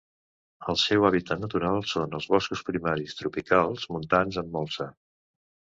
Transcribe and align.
El 0.71 0.79
seu 0.83 1.03
hàbitat 1.09 1.43
natural 1.43 1.77
són 1.93 2.17
els 2.21 2.27
boscos 2.33 2.65
primaris 2.71 3.17
tropicals 3.21 3.87
montans 3.97 4.43
amb 4.45 4.55
molsa. 4.59 4.93